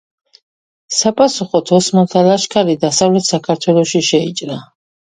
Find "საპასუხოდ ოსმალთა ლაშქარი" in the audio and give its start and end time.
0.99-2.77